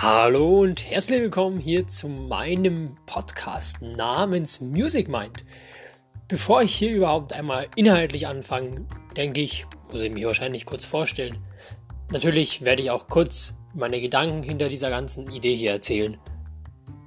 Hallo 0.00 0.60
und 0.60 0.88
herzlich 0.88 1.22
willkommen 1.22 1.58
hier 1.58 1.88
zu 1.88 2.06
meinem 2.06 2.96
Podcast 3.04 3.82
namens 3.82 4.60
Music 4.60 5.08
Mind. 5.08 5.42
Bevor 6.28 6.62
ich 6.62 6.72
hier 6.72 6.92
überhaupt 6.92 7.32
einmal 7.32 7.66
inhaltlich 7.74 8.28
anfange, 8.28 8.86
denke 9.16 9.40
ich, 9.40 9.66
muss 9.90 10.02
ich 10.02 10.12
mich 10.12 10.24
wahrscheinlich 10.24 10.66
kurz 10.66 10.84
vorstellen. 10.84 11.38
Natürlich 12.12 12.64
werde 12.64 12.80
ich 12.80 12.92
auch 12.92 13.08
kurz 13.08 13.58
meine 13.74 14.00
Gedanken 14.00 14.44
hinter 14.44 14.68
dieser 14.68 14.88
ganzen 14.88 15.32
Idee 15.32 15.56
hier 15.56 15.72
erzählen. 15.72 16.16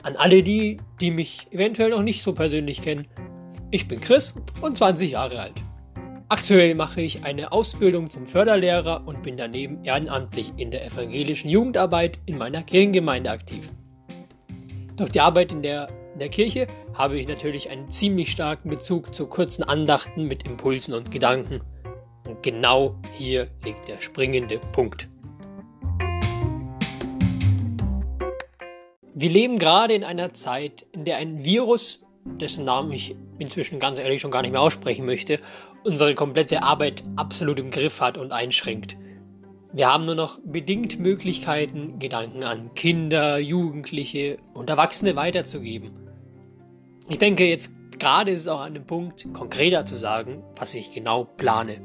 An 0.04 0.18
alle 0.18 0.44
die, 0.44 0.76
die 1.00 1.12
mich 1.12 1.48
eventuell 1.52 1.92
noch 1.92 2.04
nicht 2.04 2.22
so 2.22 2.34
persönlich 2.34 2.82
kennen, 2.82 3.08
ich 3.70 3.88
bin 3.88 4.02
Chris 4.02 4.36
und 4.60 4.76
20 4.76 5.12
Jahre 5.12 5.40
alt. 5.40 5.64
Aktuell 6.32 6.76
mache 6.76 7.02
ich 7.02 7.26
eine 7.26 7.52
Ausbildung 7.52 8.10
zum 8.10 8.26
Förderlehrer 8.26 9.06
und 9.06 9.22
bin 9.22 9.36
daneben 9.36 9.84
ehrenamtlich 9.84 10.54
in 10.56 10.72
der 10.72 10.86
evangelischen 10.86 11.50
Jugendarbeit 11.50 12.20
in 12.26 12.38
meiner 12.38 12.64
Kirchengemeinde 12.64 13.30
aktiv. 13.30 13.70
Durch 14.96 15.12
die 15.12 15.20
Arbeit 15.20 15.52
in 15.52 15.62
der, 15.62 15.90
in 16.14 16.20
der 16.20 16.30
Kirche 16.30 16.68
habe 16.94 17.20
ich 17.20 17.28
natürlich 17.28 17.70
einen 17.70 17.92
ziemlich 17.92 18.32
starken 18.32 18.70
Bezug 18.70 19.14
zu 19.14 19.28
kurzen 19.28 19.64
Andachten 19.66 20.24
mit 20.24 20.48
Impulsen 20.48 20.94
und 20.94 21.12
Gedanken. 21.12 21.60
Und 22.26 22.42
genau 22.42 22.96
hier 23.12 23.50
liegt 23.66 23.90
der 23.90 24.00
springende 24.00 24.60
Punkt. 24.72 25.10
Wir 29.14 29.30
leben 29.30 29.60
gerade 29.60 29.96
in 29.96 30.06
einer 30.06 30.32
Zeit, 30.32 30.86
in 30.94 31.04
der 31.04 31.18
ein 31.18 31.44
Virus, 31.44 32.06
dessen 32.26 32.66
Namen 32.66 32.92
ich 32.92 33.16
inzwischen 33.40 33.80
ganz 33.80 34.00
ehrlich 34.00 34.22
schon 34.22 34.32
gar 34.32 34.42
nicht 34.42 34.52
mehr 34.52 34.62
aussprechen 34.62 35.06
möchte, 35.06 35.40
unsere 35.84 36.16
komplette 36.16 36.64
Arbeit 36.64 37.04
absolut 37.16 37.60
im 37.60 37.72
Griff 37.72 38.02
hat 38.02 38.18
und 38.18 38.32
einschränkt. 38.32 38.98
Wir 39.74 39.88
haben 39.92 40.06
nur 40.06 40.16
noch 40.16 40.40
bedingt 40.44 41.00
Möglichkeiten, 41.00 41.98
Gedanken 41.98 42.44
an 42.44 42.74
Kinder, 42.76 43.38
Jugendliche 43.40 44.38
und 44.54 44.70
Erwachsene 44.70 45.16
weiterzugeben. 45.16 45.92
Ich 47.08 47.18
denke, 47.18 47.48
jetzt 47.48 47.74
gerade 47.98 48.32
ist 48.32 48.42
es 48.42 48.48
auch 48.48 48.60
an 48.60 48.74
dem 48.74 48.86
Punkt, 48.86 49.34
konkreter 49.34 49.86
zu 49.86 49.96
sagen, 49.96 50.44
was 50.56 50.76
ich 50.76 50.92
genau 50.92 51.24
plane. 51.24 51.82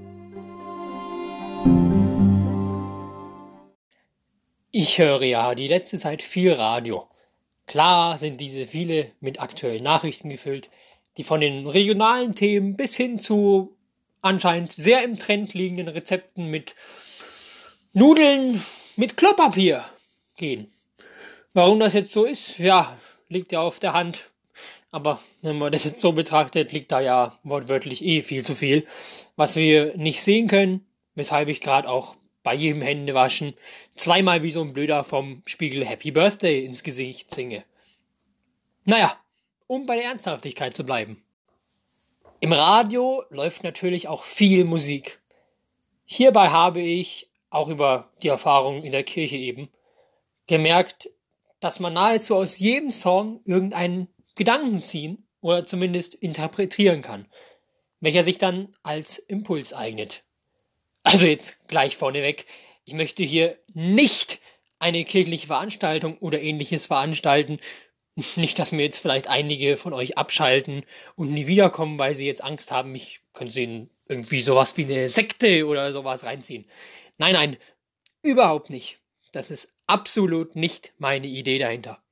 Ich 4.72 4.98
höre 4.98 5.22
ja 5.22 5.54
die 5.54 5.68
letzte 5.68 5.96
Zeit 5.96 6.22
viel 6.22 6.52
Radio. 6.52 7.08
Klar 7.66 8.18
sind 8.18 8.40
diese 8.40 8.66
viele 8.66 9.10
mit 9.20 9.40
aktuellen 9.40 9.82
Nachrichten 9.82 10.28
gefüllt, 10.28 10.68
die 11.16 11.24
von 11.24 11.40
den 11.40 11.66
regionalen 11.66 12.34
Themen 12.34 12.76
bis 12.76 12.96
hin 12.96 13.18
zu 13.18 13.76
anscheinend 14.22 14.72
sehr 14.72 15.02
im 15.02 15.16
Trend 15.16 15.54
liegenden 15.54 15.88
Rezepten 15.88 16.50
mit 16.50 16.74
Nudeln 17.92 18.62
mit 18.96 19.16
Klopapier 19.16 19.84
gehen. 20.36 20.70
Warum 21.54 21.80
das 21.80 21.94
jetzt 21.94 22.12
so 22.12 22.24
ist, 22.24 22.58
ja, 22.58 22.96
liegt 23.28 23.52
ja 23.52 23.60
auf 23.60 23.80
der 23.80 23.92
Hand. 23.94 24.30
Aber 24.90 25.20
wenn 25.42 25.58
man 25.58 25.72
das 25.72 25.84
jetzt 25.84 26.00
so 26.00 26.12
betrachtet, 26.12 26.72
liegt 26.72 26.92
da 26.92 27.00
ja 27.00 27.38
wortwörtlich 27.42 28.04
eh 28.04 28.22
viel 28.22 28.44
zu 28.44 28.54
viel, 28.54 28.86
was 29.36 29.56
wir 29.56 29.96
nicht 29.96 30.22
sehen 30.22 30.48
können, 30.48 30.86
weshalb 31.14 31.48
ich 31.48 31.60
gerade 31.60 31.88
auch 31.88 32.16
bei 32.46 32.54
jedem 32.54 32.80
Händewaschen 32.80 33.54
zweimal 33.96 34.44
wie 34.44 34.52
so 34.52 34.62
ein 34.62 34.72
Blöder 34.72 35.02
vom 35.02 35.42
Spiegel 35.46 35.84
Happy 35.84 36.12
Birthday 36.12 36.64
ins 36.64 36.84
Gesicht 36.84 37.34
singe. 37.34 37.64
Naja, 38.84 39.18
um 39.66 39.84
bei 39.84 39.96
der 39.96 40.04
Ernsthaftigkeit 40.04 40.72
zu 40.72 40.84
bleiben. 40.84 41.24
Im 42.38 42.52
Radio 42.52 43.24
läuft 43.30 43.64
natürlich 43.64 44.06
auch 44.06 44.22
viel 44.22 44.62
Musik. 44.62 45.20
Hierbei 46.04 46.50
habe 46.50 46.80
ich, 46.80 47.28
auch 47.50 47.66
über 47.66 48.12
die 48.22 48.28
Erfahrung 48.28 48.84
in 48.84 48.92
der 48.92 49.02
Kirche 49.02 49.36
eben, 49.36 49.68
gemerkt, 50.46 51.10
dass 51.58 51.80
man 51.80 51.94
nahezu 51.94 52.36
aus 52.36 52.60
jedem 52.60 52.92
Song 52.92 53.40
irgendeinen 53.44 54.06
Gedanken 54.36 54.84
ziehen 54.84 55.26
oder 55.40 55.66
zumindest 55.66 56.14
interpretieren 56.14 57.02
kann, 57.02 57.26
welcher 57.98 58.22
sich 58.22 58.38
dann 58.38 58.68
als 58.84 59.18
Impuls 59.18 59.72
eignet. 59.72 60.22
Also 61.06 61.26
jetzt 61.26 61.60
gleich 61.68 61.96
vorneweg, 61.96 62.46
ich 62.84 62.94
möchte 62.94 63.22
hier 63.22 63.56
nicht 63.72 64.40
eine 64.80 65.04
kirchliche 65.04 65.46
Veranstaltung 65.46 66.18
oder 66.18 66.42
ähnliches 66.42 66.86
veranstalten, 66.86 67.60
nicht, 68.34 68.58
dass 68.58 68.72
mir 68.72 68.82
jetzt 68.82 68.98
vielleicht 68.98 69.28
einige 69.28 69.76
von 69.76 69.92
euch 69.92 70.18
abschalten 70.18 70.82
und 71.14 71.30
nie 71.30 71.46
wiederkommen, 71.46 72.00
weil 72.00 72.14
sie 72.14 72.26
jetzt 72.26 72.42
Angst 72.42 72.72
haben, 72.72 72.92
ich 72.96 73.20
könnte 73.34 73.52
sie 73.52 73.88
irgendwie 74.08 74.40
sowas 74.40 74.76
wie 74.78 74.84
eine 74.84 75.08
Sekte 75.08 75.68
oder 75.68 75.92
sowas 75.92 76.24
reinziehen. 76.24 76.64
Nein, 77.18 77.34
nein, 77.34 77.56
überhaupt 78.22 78.70
nicht. 78.70 78.98
Das 79.30 79.52
ist 79.52 79.76
absolut 79.86 80.56
nicht 80.56 80.92
meine 80.98 81.28
Idee 81.28 81.58
dahinter. 81.58 82.02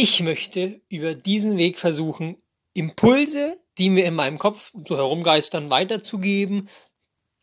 Ich 0.00 0.20
möchte 0.20 0.80
über 0.88 1.16
diesen 1.16 1.56
Weg 1.56 1.76
versuchen, 1.76 2.36
Impulse, 2.72 3.58
die 3.78 3.90
mir 3.90 4.04
in 4.04 4.14
meinem 4.14 4.38
Kopf 4.38 4.70
so 4.86 4.96
herumgeistern, 4.96 5.70
weiterzugeben, 5.70 6.68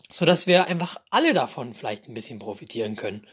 so 0.09 0.23
dass 0.23 0.47
wir 0.47 0.67
einfach 0.67 0.95
alle 1.09 1.33
davon 1.33 1.73
vielleicht 1.73 2.07
ein 2.07 2.13
bisschen 2.13 2.39
profitieren 2.39 2.95
können. 2.95 3.27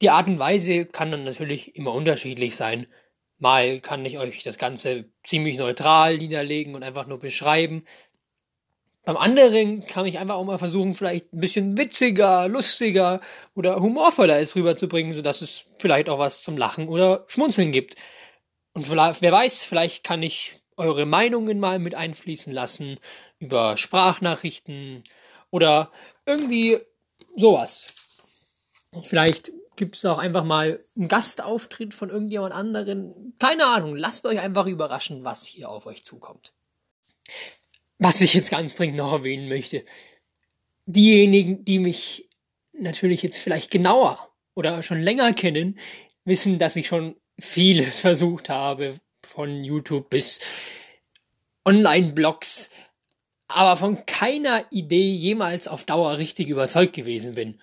Die 0.00 0.08
Art 0.08 0.26
und 0.26 0.38
Weise 0.38 0.86
kann 0.86 1.10
dann 1.10 1.24
natürlich 1.24 1.76
immer 1.76 1.92
unterschiedlich 1.92 2.56
sein. 2.56 2.86
Mal 3.36 3.80
kann 3.80 4.06
ich 4.06 4.16
euch 4.16 4.42
das 4.42 4.56
Ganze 4.56 5.12
ziemlich 5.22 5.58
neutral 5.58 6.16
niederlegen 6.16 6.74
und 6.74 6.84
einfach 6.84 7.06
nur 7.06 7.18
beschreiben. 7.18 7.84
Beim 9.08 9.16
anderen 9.16 9.86
kann 9.86 10.04
ich 10.04 10.18
einfach 10.18 10.34
auch 10.34 10.44
mal 10.44 10.58
versuchen, 10.58 10.92
vielleicht 10.92 11.32
ein 11.32 11.40
bisschen 11.40 11.78
witziger, 11.78 12.46
lustiger 12.46 13.22
oder 13.54 13.80
humorvoller 13.80 14.38
es 14.38 14.54
rüberzubringen, 14.54 15.14
sodass 15.14 15.40
es 15.40 15.64
vielleicht 15.78 16.10
auch 16.10 16.18
was 16.18 16.42
zum 16.42 16.58
Lachen 16.58 16.88
oder 16.88 17.24
Schmunzeln 17.26 17.72
gibt. 17.72 17.94
Und 18.74 18.90
wer 18.90 19.32
weiß, 19.32 19.64
vielleicht 19.64 20.04
kann 20.04 20.22
ich 20.22 20.60
eure 20.76 21.06
Meinungen 21.06 21.58
mal 21.58 21.78
mit 21.78 21.94
einfließen 21.94 22.52
lassen 22.52 22.96
über 23.38 23.78
Sprachnachrichten, 23.78 25.04
oder 25.50 25.90
irgendwie 26.26 26.76
sowas. 27.34 27.94
Vielleicht 29.00 29.52
gibt 29.76 29.96
es 29.96 30.04
auch 30.04 30.18
einfach 30.18 30.44
mal 30.44 30.84
einen 30.94 31.08
Gastauftritt 31.08 31.94
von 31.94 32.10
irgendjemand 32.10 32.52
anderen. 32.52 33.32
Keine 33.38 33.68
Ahnung, 33.68 33.96
lasst 33.96 34.26
euch 34.26 34.40
einfach 34.40 34.66
überraschen, 34.66 35.24
was 35.24 35.46
hier 35.46 35.70
auf 35.70 35.86
euch 35.86 36.04
zukommt. 36.04 36.52
Was 37.98 38.20
ich 38.20 38.34
jetzt 38.34 38.50
ganz 38.50 38.74
dringend 38.74 38.98
noch 38.98 39.12
erwähnen 39.12 39.48
möchte. 39.48 39.84
Diejenigen, 40.86 41.64
die 41.64 41.78
mich 41.78 42.28
natürlich 42.72 43.22
jetzt 43.22 43.38
vielleicht 43.38 43.70
genauer 43.70 44.32
oder 44.54 44.82
schon 44.82 45.00
länger 45.00 45.32
kennen, 45.32 45.78
wissen, 46.24 46.58
dass 46.58 46.76
ich 46.76 46.86
schon 46.86 47.16
vieles 47.38 48.00
versucht 48.00 48.48
habe, 48.48 48.96
von 49.24 49.64
YouTube 49.64 50.10
bis 50.10 50.40
Online-Blogs, 51.64 52.70
aber 53.48 53.76
von 53.76 54.06
keiner 54.06 54.64
Idee 54.70 55.10
jemals 55.10 55.68
auf 55.68 55.84
Dauer 55.84 56.18
richtig 56.18 56.48
überzeugt 56.48 56.94
gewesen 56.94 57.34
bin. 57.34 57.60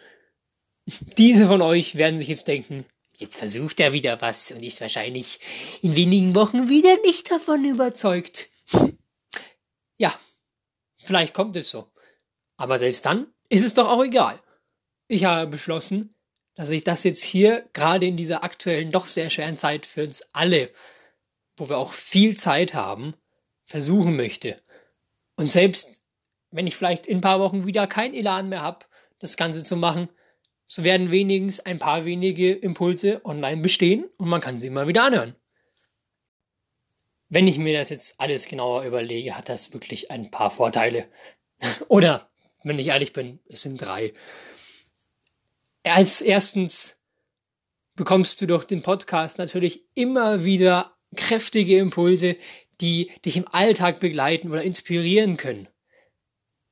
Diese 1.17 1.47
von 1.47 1.61
euch 1.61 1.95
werden 1.95 2.19
sich 2.19 2.27
jetzt 2.27 2.47
denken, 2.47 2.85
jetzt 3.15 3.37
versucht 3.37 3.79
er 3.79 3.93
wieder 3.93 4.21
was 4.21 4.51
und 4.51 4.63
ist 4.63 4.81
wahrscheinlich 4.81 5.39
in 5.81 5.95
wenigen 5.95 6.35
Wochen 6.35 6.69
wieder 6.69 6.95
nicht 7.03 7.31
davon 7.31 7.65
überzeugt. 7.65 8.49
Ja, 9.97 10.13
vielleicht 10.97 11.33
kommt 11.33 11.57
es 11.57 11.71
so. 11.71 11.91
Aber 12.57 12.77
selbst 12.77 13.05
dann 13.05 13.27
ist 13.49 13.63
es 13.63 13.73
doch 13.73 13.89
auch 13.89 14.03
egal. 14.03 14.39
Ich 15.07 15.25
habe 15.25 15.51
beschlossen, 15.51 16.15
dass 16.55 16.69
ich 16.69 16.83
das 16.83 17.03
jetzt 17.03 17.23
hier 17.23 17.69
gerade 17.73 18.05
in 18.05 18.17
dieser 18.17 18.43
aktuellen 18.43 18.91
doch 18.91 19.07
sehr 19.07 19.29
schweren 19.29 19.57
Zeit 19.57 19.85
für 19.85 20.03
uns 20.03 20.23
alle, 20.33 20.71
wo 21.57 21.69
wir 21.69 21.77
auch 21.77 21.93
viel 21.93 22.37
Zeit 22.37 22.73
haben, 22.73 23.13
versuchen 23.65 24.15
möchte. 24.15 24.55
Und 25.35 25.51
selbst 25.51 26.01
wenn 26.51 26.67
ich 26.67 26.75
vielleicht 26.75 27.07
in 27.07 27.17
ein 27.17 27.21
paar 27.21 27.39
Wochen 27.39 27.65
wieder 27.65 27.87
kein 27.87 28.13
Elan 28.13 28.49
mehr 28.49 28.61
habe, 28.61 28.85
das 29.19 29.35
Ganze 29.35 29.63
zu 29.63 29.75
machen, 29.75 30.09
so 30.67 30.83
werden 30.83 31.11
wenigstens 31.11 31.65
ein 31.65 31.79
paar 31.79 32.05
wenige 32.05 32.53
Impulse 32.53 33.21
online 33.25 33.61
bestehen 33.61 34.05
und 34.17 34.29
man 34.29 34.41
kann 34.41 34.59
sie 34.59 34.69
mal 34.69 34.87
wieder 34.87 35.03
anhören. 35.03 35.35
Wenn 37.29 37.47
ich 37.47 37.57
mir 37.57 37.77
das 37.77 37.89
jetzt 37.89 38.19
alles 38.19 38.47
genauer 38.47 38.83
überlege, 38.83 39.35
hat 39.35 39.49
das 39.49 39.73
wirklich 39.73 40.11
ein 40.11 40.31
paar 40.31 40.51
Vorteile. 40.51 41.07
Oder, 41.87 42.29
wenn 42.63 42.79
ich 42.79 42.87
ehrlich 42.87 43.13
bin, 43.13 43.39
es 43.47 43.61
sind 43.61 43.77
drei. 43.77 44.13
Als 45.83 46.21
erstens 46.21 46.99
bekommst 47.95 48.41
du 48.41 48.47
durch 48.47 48.65
den 48.65 48.81
Podcast 48.81 49.37
natürlich 49.37 49.83
immer 49.93 50.43
wieder 50.43 50.95
kräftige 51.15 51.77
Impulse, 51.77 52.35
die 52.81 53.11
dich 53.23 53.37
im 53.37 53.47
Alltag 53.47 53.99
begleiten 53.99 54.51
oder 54.51 54.63
inspirieren 54.63 55.37
können. 55.37 55.67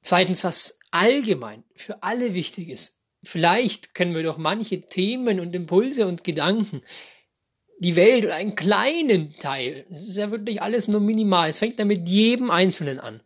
Zweitens, 0.01 0.43
was 0.43 0.79
allgemein 0.91 1.63
für 1.75 2.03
alle 2.03 2.33
wichtig 2.33 2.69
ist. 2.69 2.99
Vielleicht 3.23 3.95
können 3.95 4.13
wir 4.13 4.23
doch 4.23 4.37
manche 4.37 4.81
Themen 4.81 5.39
und 5.39 5.55
Impulse 5.55 6.07
und 6.07 6.23
Gedanken, 6.25 6.81
die 7.79 7.95
Welt 7.95 8.25
oder 8.25 8.35
einen 8.35 8.55
kleinen 8.55 9.35
Teil, 9.37 9.85
es 9.91 10.05
ist 10.05 10.17
ja 10.17 10.31
wirklich 10.31 10.61
alles 10.61 10.87
nur 10.87 11.01
minimal, 11.01 11.49
es 11.49 11.59
fängt 11.59 11.79
ja 11.79 11.85
mit 11.85 12.07
jedem 12.07 12.51
Einzelnen 12.51 12.99
an, 12.99 13.21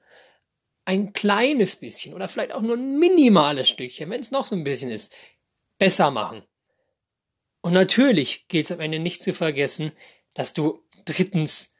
ein 0.85 1.13
kleines 1.13 1.75
bisschen 1.75 2.13
oder 2.13 2.27
vielleicht 2.27 2.53
auch 2.53 2.61
nur 2.61 2.75
ein 2.75 2.97
minimales 2.97 3.69
Stückchen, 3.69 4.09
wenn 4.09 4.21
es 4.21 4.31
noch 4.31 4.47
so 4.47 4.55
ein 4.55 4.63
bisschen 4.63 4.89
ist, 4.89 5.15
besser 5.77 6.11
machen. 6.11 6.43
Und 7.61 7.73
natürlich 7.73 8.47
gilt 8.47 8.65
es 8.65 8.71
am 8.71 8.79
Ende 8.79 8.99
nicht 8.99 9.21
zu 9.21 9.33
vergessen, 9.33 9.91
dass 10.33 10.53
du 10.53 10.83
drittens 11.05 11.75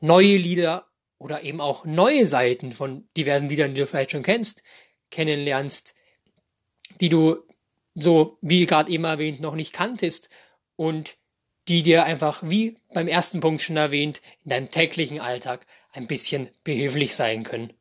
neue 0.00 0.36
Lieder 0.36 0.86
oder 1.18 1.42
eben 1.42 1.60
auch 1.60 1.84
neue 1.84 2.26
Seiten 2.26 2.72
von 2.72 3.08
diversen 3.16 3.48
Liedern, 3.48 3.74
die 3.74 3.80
du 3.80 3.86
vielleicht 3.86 4.12
schon 4.12 4.22
kennst, 4.22 4.62
kennenlernst, 5.10 5.94
die 7.00 7.08
du 7.08 7.36
so, 7.94 8.38
wie 8.40 8.66
gerade 8.66 8.90
eben 8.92 9.04
erwähnt, 9.04 9.40
noch 9.40 9.54
nicht 9.54 9.72
kanntest. 9.72 10.30
Und 10.76 11.16
die 11.68 11.82
dir 11.82 12.04
einfach, 12.04 12.42
wie 12.44 12.76
beim 12.94 13.08
ersten 13.08 13.40
Punkt 13.40 13.60
schon 13.60 13.76
erwähnt, 13.76 14.22
in 14.44 14.50
deinem 14.50 14.68
täglichen 14.70 15.20
Alltag 15.20 15.66
ein 15.92 16.06
bisschen 16.06 16.48
behilflich 16.64 17.14
sein 17.14 17.44
können. 17.44 17.74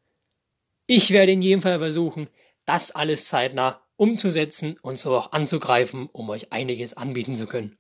Ich 0.87 1.11
werde 1.11 1.31
in 1.31 1.41
jedem 1.41 1.61
Fall 1.61 1.79
versuchen, 1.79 2.27
das 2.65 2.91
alles 2.91 3.25
zeitnah 3.25 3.81
umzusetzen 3.95 4.77
und 4.81 4.99
so 4.99 5.15
auch 5.15 5.31
anzugreifen, 5.31 6.07
um 6.11 6.29
euch 6.29 6.51
einiges 6.51 6.95
anbieten 6.95 7.35
zu 7.35 7.47
können. 7.47 7.77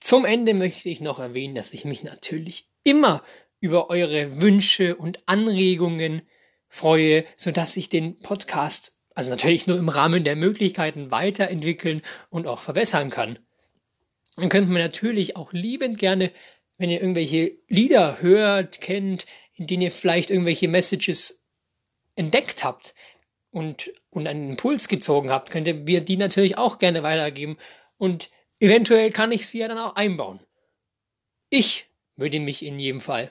Zum 0.00 0.24
Ende 0.24 0.54
möchte 0.54 0.88
ich 0.90 1.00
noch 1.00 1.18
erwähnen, 1.18 1.54
dass 1.54 1.72
ich 1.72 1.84
mich 1.84 2.02
natürlich 2.02 2.68
immer 2.82 3.22
über 3.60 3.88
eure 3.88 4.42
Wünsche 4.42 4.96
und 4.96 5.26
Anregungen 5.26 6.22
freue, 6.74 7.24
sodass 7.36 7.76
ich 7.76 7.88
den 7.88 8.18
Podcast, 8.18 8.98
also 9.14 9.30
natürlich 9.30 9.66
nur 9.66 9.78
im 9.78 9.88
Rahmen 9.88 10.24
der 10.24 10.36
Möglichkeiten 10.36 11.10
weiterentwickeln 11.10 12.02
und 12.30 12.46
auch 12.46 12.60
verbessern 12.60 13.10
kann. 13.10 13.38
Dann 14.36 14.48
könnt 14.48 14.68
ihr 14.68 14.78
natürlich 14.78 15.36
auch 15.36 15.52
liebend 15.52 15.98
gerne, 15.98 16.32
wenn 16.76 16.90
ihr 16.90 17.00
irgendwelche 17.00 17.52
Lieder 17.68 18.20
hört, 18.20 18.80
kennt, 18.80 19.26
in 19.54 19.66
denen 19.66 19.82
ihr 19.82 19.92
vielleicht 19.92 20.30
irgendwelche 20.30 20.68
Messages 20.68 21.44
entdeckt 22.16 22.64
habt 22.64 22.94
und, 23.50 23.92
und 24.10 24.26
einen 24.26 24.50
Impuls 24.50 24.88
gezogen 24.88 25.30
habt, 25.30 25.50
könnt 25.50 25.68
ihr 25.68 25.74
mir 25.74 26.00
die 26.00 26.16
natürlich 26.16 26.58
auch 26.58 26.78
gerne 26.78 27.02
weitergeben 27.02 27.56
und 27.96 28.30
Eventuell 28.64 29.10
kann 29.10 29.32
ich 29.32 29.46
sie 29.46 29.58
ja 29.58 29.68
dann 29.68 29.78
auch 29.78 29.96
einbauen. 29.96 30.40
Ich 31.50 31.86
würde 32.16 32.40
mich 32.40 32.64
in 32.64 32.78
jedem 32.78 33.00
Fall 33.00 33.30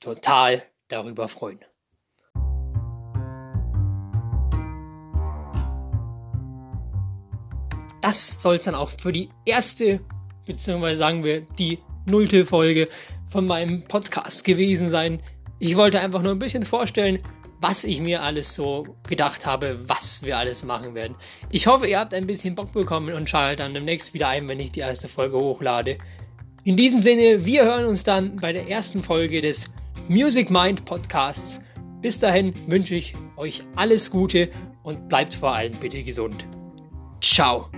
total 0.00 0.62
darüber 0.88 1.28
freuen. 1.28 1.64
Das 8.04 8.42
soll 8.42 8.56
es 8.56 8.60
dann 8.60 8.74
auch 8.74 8.90
für 8.90 9.12
die 9.12 9.30
erste, 9.46 9.98
beziehungsweise 10.44 10.96
sagen 10.96 11.24
wir 11.24 11.40
die 11.58 11.78
nullte 12.04 12.44
Folge 12.44 12.90
von 13.30 13.46
meinem 13.46 13.84
Podcast 13.84 14.44
gewesen 14.44 14.90
sein. 14.90 15.22
Ich 15.58 15.74
wollte 15.76 16.00
einfach 16.00 16.20
nur 16.20 16.32
ein 16.32 16.38
bisschen 16.38 16.64
vorstellen, 16.64 17.20
was 17.62 17.82
ich 17.82 18.02
mir 18.02 18.20
alles 18.20 18.54
so 18.54 18.98
gedacht 19.08 19.46
habe, 19.46 19.88
was 19.88 20.22
wir 20.22 20.36
alles 20.36 20.64
machen 20.64 20.94
werden. 20.94 21.16
Ich 21.50 21.66
hoffe, 21.66 21.86
ihr 21.86 21.98
habt 21.98 22.12
ein 22.12 22.26
bisschen 22.26 22.54
Bock 22.54 22.74
bekommen 22.74 23.14
und 23.14 23.30
schaltet 23.30 23.60
dann 23.60 23.72
demnächst 23.72 24.12
wieder 24.12 24.28
ein, 24.28 24.46
wenn 24.48 24.60
ich 24.60 24.72
die 24.72 24.80
erste 24.80 25.08
Folge 25.08 25.38
hochlade. 25.38 25.96
In 26.62 26.76
diesem 26.76 27.02
Sinne, 27.02 27.46
wir 27.46 27.64
hören 27.64 27.86
uns 27.86 28.04
dann 28.04 28.36
bei 28.36 28.52
der 28.52 28.68
ersten 28.68 29.02
Folge 29.02 29.40
des 29.40 29.70
Music 30.08 30.50
Mind 30.50 30.84
Podcasts. 30.84 31.58
Bis 32.02 32.18
dahin 32.18 32.52
wünsche 32.66 32.96
ich 32.96 33.14
euch 33.38 33.62
alles 33.76 34.10
Gute 34.10 34.50
und 34.82 35.08
bleibt 35.08 35.32
vor 35.32 35.54
allem 35.54 35.72
bitte 35.80 36.02
gesund. 36.02 36.46
Ciao. 37.22 37.70